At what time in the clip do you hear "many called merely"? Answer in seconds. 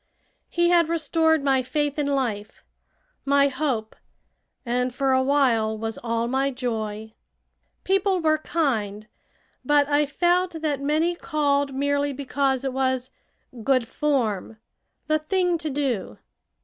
10.81-12.13